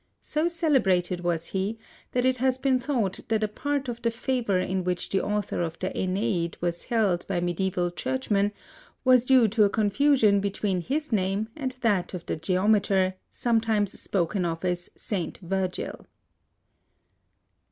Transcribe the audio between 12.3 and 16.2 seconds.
geometer, sometimes spoken of as St. Virgil.